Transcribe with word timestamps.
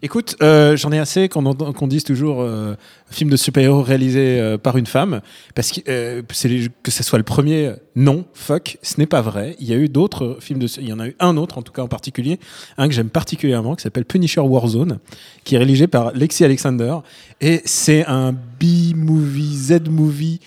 Écoute, 0.00 0.36
euh, 0.42 0.76
j'en 0.76 0.92
ai 0.92 0.98
assez 1.00 1.28
qu'on 1.28 1.86
dise 1.88 2.04
toujours 2.04 2.40
euh, 2.40 2.76
film 3.10 3.30
de 3.30 3.36
super-héros 3.36 3.82
réalisé 3.82 4.38
euh, 4.38 4.56
par 4.56 4.76
une 4.76 4.86
femme, 4.86 5.20
parce 5.56 5.72
que, 5.72 5.80
euh, 5.88 6.22
que 6.84 6.92
ce 6.92 7.02
soit 7.02 7.18
le 7.18 7.24
premier, 7.24 7.72
non, 7.96 8.24
fuck, 8.32 8.78
ce 8.80 9.00
n'est 9.00 9.08
pas 9.08 9.22
vrai. 9.22 9.56
Il 9.58 9.66
y 9.66 9.72
a 9.72 9.76
eu 9.76 9.88
d'autres 9.88 10.36
films 10.38 10.60
de, 10.60 10.68
il 10.80 10.88
y 10.88 10.92
en 10.92 11.00
a 11.00 11.08
eu 11.08 11.16
un 11.18 11.36
autre 11.36 11.58
en 11.58 11.62
tout 11.62 11.72
cas 11.72 11.82
en 11.82 11.88
particulier, 11.88 12.38
un 12.76 12.86
que 12.86 12.94
j'aime 12.94 13.10
particulièrement, 13.10 13.74
qui 13.74 13.82
s'appelle 13.82 14.04
Punisher 14.04 14.40
Warzone, 14.40 15.00
qui 15.42 15.56
est 15.56 15.58
réalisé 15.58 15.88
par 15.88 16.12
Lexi 16.12 16.44
Alexander, 16.44 16.98
et 17.40 17.60
c'est 17.64 18.06
un 18.06 18.30
B-movie, 18.30 19.56
Z-movie 19.56 20.38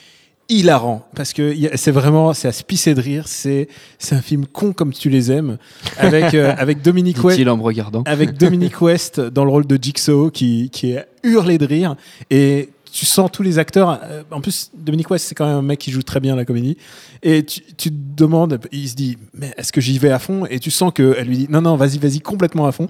hilarant. 0.52 1.08
Parce 1.16 1.34
que 1.34 1.56
c'est 1.76 1.92
vraiment 1.92 2.34
c'est 2.34 2.48
à 2.48 2.52
se 2.52 2.64
pisser 2.64 2.94
de 2.94 3.02
rire. 3.02 3.28
C'est 3.28 3.68
c'est 3.98 4.16
un 4.16 4.22
film 4.22 4.46
con 4.46 4.74
comme 4.74 4.94
tu 4.94 5.10
les 5.10 5.32
aimes. 5.32 5.58
Avec 5.98 6.34
euh, 6.34 6.54
avec 6.58 6.82
Dominique 6.82 7.24
West 7.24 7.48
en 7.48 7.58
me 7.58 7.64
regardant. 7.64 8.04
avec 8.06 8.38
Dominique 8.38 8.82
West 8.82 9.20
dans 9.20 9.46
le 9.46 9.52
rôle 9.52 9.66
de 9.66 9.80
Jigsaw 9.82 10.30
qui, 10.30 10.70
qui 10.70 10.92
est 10.92 11.06
hurlé 11.24 11.58
de 11.58 11.66
rire. 11.66 11.96
Et 12.30 12.70
tu 12.92 13.06
sens 13.06 13.32
tous 13.32 13.44
les 13.44 13.58
acteurs 13.58 14.02
euh, 14.04 14.24
en 14.32 14.42
plus 14.42 14.70
Dominique 14.74 15.10
West 15.10 15.28
c'est 15.30 15.36
quand 15.36 15.48
même 15.48 15.56
un 15.56 15.62
mec 15.62 15.80
qui 15.80 15.92
joue 15.92 16.04
très 16.04 16.20
bien 16.20 16.36
la 16.36 16.44
comédie. 16.44 16.78
Et 17.24 17.46
tu, 17.46 17.62
tu 17.78 17.90
te 17.90 17.96
demandes 18.18 18.60
il 18.74 18.90
se 18.90 18.96
dit 18.96 19.18
mais 19.34 19.54
est-ce 19.58 19.72
que 19.72 19.80
j'y 19.80 19.98
vais 19.98 20.12
à 20.12 20.20
fond? 20.20 20.46
Et 20.50 20.60
tu 20.60 20.70
sens 20.70 20.92
qu'elle 20.94 21.28
lui 21.28 21.38
dit 21.38 21.48
non 21.50 21.62
non 21.62 21.78
vas-y 21.78 21.98
vas-y 21.98 22.20
complètement 22.20 22.68
à 22.68 22.74
fond. 22.74 22.90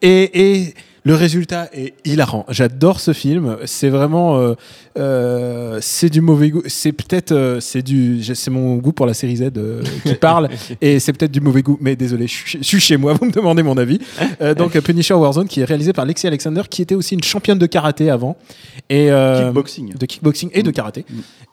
Et, 0.00 0.60
et 0.60 0.74
le 1.04 1.14
résultat 1.14 1.68
est 1.72 1.94
hilarant. 2.04 2.44
J'adore 2.48 3.00
ce 3.00 3.12
film. 3.12 3.56
C'est 3.64 3.88
vraiment, 3.88 4.38
euh, 4.38 4.54
euh, 4.98 5.78
c'est 5.80 6.08
du 6.10 6.20
mauvais 6.20 6.50
goût. 6.50 6.62
C'est 6.66 6.92
peut-être, 6.92 7.32
euh, 7.32 7.60
c'est 7.60 7.82
du, 7.82 8.22
c'est 8.24 8.50
mon 8.50 8.76
goût 8.76 8.92
pour 8.92 9.06
la 9.06 9.14
série 9.14 9.36
Z 9.36 9.50
qui 10.04 10.14
parle, 10.20 10.48
et 10.80 10.98
c'est 10.98 11.12
peut-être 11.12 11.32
du 11.32 11.40
mauvais 11.40 11.62
goût. 11.62 11.78
Mais 11.80 11.96
désolé, 11.96 12.26
je 12.26 12.58
suis, 12.62 12.80
chez 12.80 12.96
moi. 12.96 13.12
Vous 13.20 13.26
me 13.26 13.32
demandez 13.32 13.62
mon 13.62 13.76
avis. 13.76 13.98
Donc 14.56 14.78
Punisher 14.80 15.14
Warzone, 15.14 15.48
qui 15.48 15.60
est 15.60 15.64
réalisé 15.64 15.92
par 15.92 16.04
Lexi 16.04 16.26
Alexander, 16.26 16.62
qui 16.68 16.82
était 16.82 16.94
aussi 16.94 17.14
une 17.14 17.22
championne 17.22 17.58
de 17.58 17.66
karaté 17.66 18.10
avant, 18.10 18.36
et 18.88 19.08
Kickboxing. 19.10 19.94
de 19.94 20.06
kickboxing 20.06 20.50
et 20.52 20.62
de 20.62 20.70
Mm. 20.70 20.72
karaté. 20.72 21.04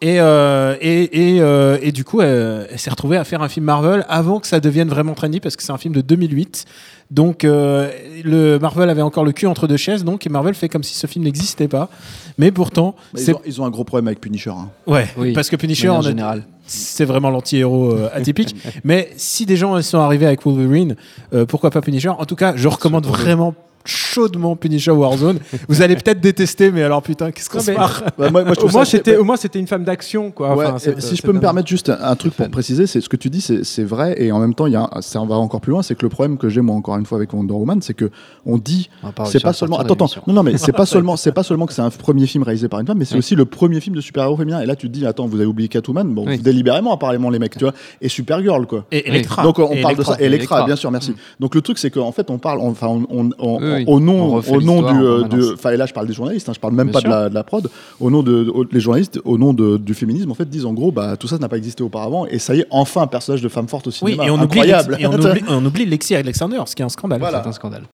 Et, 0.02 0.20
euh, 0.20 0.76
et, 0.80 1.36
et, 1.36 1.42
euh, 1.42 1.78
et 1.82 1.92
du 1.92 2.04
coup, 2.04 2.22
elle, 2.22 2.68
elle 2.72 2.80
s'est 2.80 2.90
retrouvée 2.90 3.18
à 3.18 3.24
faire 3.24 3.42
un 3.42 3.50
film 3.50 3.66
Marvel 3.66 4.06
avant 4.08 4.40
que 4.40 4.48
ça 4.48 4.60
devienne 4.60 4.90
vraiment 4.90 5.14
trendy 5.16 5.40
parce 5.40 5.56
que 5.56 5.64
c'est 5.64 5.72
un 5.72 5.78
film 5.78 5.94
de 5.94 6.02
2008. 6.02 6.66
Donc, 7.10 7.44
le 7.44 8.58
Marvel 8.60 8.90
avait 8.90 9.02
encore 9.02 9.24
le 9.24 9.32
cul 9.38 9.48
entre 9.48 9.68
deux 9.68 9.78
chaises, 9.78 10.04
donc, 10.04 10.26
et 10.26 10.30
Marvel 10.30 10.54
fait 10.54 10.68
comme 10.70 10.84
si 10.84 10.94
ce 10.96 11.08
film 11.08 11.24
n'existait 11.26 11.68
pas. 11.68 11.90
Mais 12.38 12.52
pourtant, 12.52 12.96
c'est. 13.14 13.32
ils, 13.32 13.36
ont, 13.36 13.42
ils 13.46 13.62
ont 13.62 13.66
un 13.66 13.70
gros 13.70 13.84
problème 13.84 14.08
avec 14.08 14.20
Punisher. 14.20 14.50
hein. 14.52 14.70
Ouais, 14.86 15.08
Oui, 15.18 15.34
parce 15.34 15.50
que 15.50 15.56
Punisher, 15.56 15.90
en 15.90 16.02
générale. 16.02 16.44
c'est 16.66 17.06
vraiment 17.06 17.30
l'anti-héros 17.30 17.92
euh, 17.94 18.10
atypique. 18.14 18.56
Mais 18.84 19.12
si 19.18 19.46
des 19.46 19.56
gens 19.56 19.82
sont 19.82 20.00
arrivés 20.00 20.26
avec 20.26 20.44
Wolverine, 20.44 20.96
euh, 21.34 21.46
pourquoi 21.46 21.70
pas 21.72 21.82
Punisher? 21.82 22.10
En 22.10 22.26
tout 22.26 22.36
cas, 22.36 22.54
je 22.56 22.68
recommande 22.68 23.06
vraiment 23.06 23.54
chaudement 24.18 24.56
Punisher 24.56 24.90
Warzone. 24.92 25.38
Vous 25.70 25.82
allez 25.84 25.96
peut-être 25.96 26.20
détester, 26.20 26.72
mais 26.72 26.82
alors 26.82 27.04
putain, 27.04 27.32
qu'est-ce 27.32 27.50
qu'on 27.50 27.60
se 27.60 27.72
marre 27.72 28.04
Bah, 28.18 28.30
moi, 28.32 28.44
moi, 28.44 28.54
je 28.56 28.62
Au 28.66 28.70
moins, 29.24 29.36
c'était, 29.38 29.60
une 29.60 29.68
femme 29.68 29.84
d'action, 29.84 30.32
quoi. 30.32 30.56
Ouais, 30.56 30.66
Enfin, 30.66 30.80
si 31.00 31.16
je 31.16 31.22
peux 31.22 31.32
me 31.34 31.40
permettre 31.40 31.68
juste 31.68 31.90
un, 31.90 31.98
un 32.02 32.16
truc 32.16 32.34
pour 32.34 32.50
préciser, 32.50 32.88
c'est 32.88 33.00
ce 33.02 33.10
que 33.10 33.16
tu 33.16 33.30
dis, 33.30 33.42
c'est 33.42 33.84
vrai, 33.84 34.16
et 34.22 34.32
en 34.32 34.40
même 34.40 34.54
temps, 34.56 34.66
il 34.66 34.74
y 34.74 34.76
a 34.76 34.90
un- 34.92 35.02
ça 35.02 35.20
va 35.20 35.36
encore 35.36 35.62
plus 35.62 35.72
loin, 35.72 35.84
c'est 35.84 35.96
que 35.96 36.04
le 36.04 36.10
problème 36.10 36.38
que 36.38 36.50
j'ai 36.50 36.62
moi 36.62 36.76
encore 36.76 36.98
une 36.98 37.06
fois 37.06 37.18
avec 37.18 37.32
Wonder 37.34 37.54
Woman, 37.54 37.82
c'est 37.82 37.94
que 37.94 38.10
on 38.46 38.58
dit, 38.58 38.90
c'est 39.26 39.42
pas 39.44 39.54
seulement, 39.54 39.78
attends, 39.80 39.94
attends, 40.06 40.22
non, 40.28 40.34
non, 40.34 40.44
mais 40.44 40.58
c'est 40.58 40.72
pas 40.76 40.86
seulement, 40.88 41.16
c'est 41.16 41.32
pas 41.32 41.44
seulement 41.44 41.66
que 41.68 41.74
c'est 41.74 41.82
un 41.84 41.90
premier 41.92 42.26
film 42.26 42.44
réalisé 42.44 42.68
par 42.68 42.80
une 42.80 42.88
femme, 42.88 42.98
mais 42.98 43.06
c'est 43.06 43.18
aussi 43.18 43.36
le 43.36 43.46
premier 43.46 43.80
film 43.82 43.96
de 43.96 44.02
super-héros 44.02 44.38
féminin. 44.38 44.62
Et 44.62 44.66
là, 44.66 44.76
tu 44.76 44.88
te 44.88 44.94
dis, 44.94 45.06
attends, 45.06 45.28
vous 45.28 45.38
avez 45.38 45.46
oublié 45.46 45.70
Catwoman, 45.70 46.14
bon, 46.14 46.26
délibérément 46.42 46.94
apparemment 46.94 47.30
les 47.30 47.40
mecs, 47.40 47.54
tu 47.58 47.64
vois, 47.66 47.74
et 48.02 48.10
Supergirl 48.10 48.66
quoi. 48.66 48.86
Et 48.92 49.08
Electra. 49.08 49.44
Donc 49.44 49.60
on 49.60 49.76
parle 49.82 49.96
de 49.96 50.04
ça, 50.04 50.16
Electra, 50.20 50.66
bien 50.66 50.76
sûr, 50.76 50.90
merci. 50.92 51.14
Donc 51.40 51.54
le 51.56 51.62
truc 51.62 51.78
c'est 51.78 51.92
qu'en 51.92 52.12
fait 52.12 52.30
on 52.32 52.38
parle, 52.40 52.60
on- 52.60 52.72
enfin 52.72 52.88
on, 53.10 53.30
au 53.88 54.00
nom, 54.08 54.36
au 54.36 54.62
nom 54.62 54.82
du, 54.82 55.00
euh, 55.00 55.54
enfin 55.54 55.72
et 55.72 55.78
là 55.78 55.86
je 55.86 55.94
parle 55.94 56.08
des 56.08 56.14
journalistes, 56.14 56.50
hein, 56.50 56.54
je 56.56 56.60
parle 56.60 56.74
même 56.74 56.88
Bien 56.90 57.02
pas 57.02 57.08
de 57.08 57.10
la, 57.14 57.30
de 57.30 57.34
la 57.36 57.44
prod, 57.44 57.70
au 58.00 58.10
nom 58.10 58.24
de, 58.24 58.50
au- 58.54 58.66
les 58.72 58.80
journalistes, 58.80 59.20
au 59.26 59.38
nom 59.38 59.54
de- 59.54 59.78
du 59.78 59.94
féminisme 59.94 60.32
en 60.32 60.36
fait 60.36 60.50
disent 60.50 60.66
en 60.66 60.74
gros 60.74 60.92
bah 60.92 61.18
tout 61.18 61.28
ça 61.28 61.38
n'a 61.38 61.50
pas 61.50 61.58
existé 61.58 61.84
auparavant 61.84 62.26
et 62.26 62.40
ça 62.40 62.56
y 62.56 62.62
est 62.62 62.68
enfin 62.72 63.02
un 63.04 63.08
personnage 63.08 63.42
de 63.42 63.50
femme 63.50 63.68
forte 63.68 63.88
au 63.88 63.92
Oui, 64.02 64.14
cinéma, 64.14 64.26
et 64.26 64.30
on, 64.30 64.36
oublie, 64.36 64.44
incroyable. 64.62 64.98
et 65.00 65.06
on 65.08 65.14
oublie, 65.14 65.42
on 65.50 65.66
oublie 65.66 65.86
Lexi 65.86 66.16
Alexander, 66.16 66.60
ce 66.66 66.76
qui 66.76 66.82
est 66.82 66.86
un 66.86 66.90
scandale. 66.90 67.20
Voilà. 67.20 67.42
C'est 67.44 67.50
un 67.50 67.54
scandale. 67.54 67.84